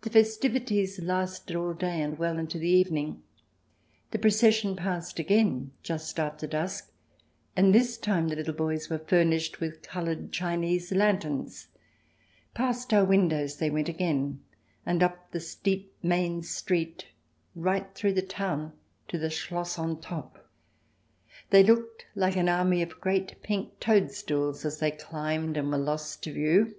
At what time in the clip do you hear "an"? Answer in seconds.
22.34-22.48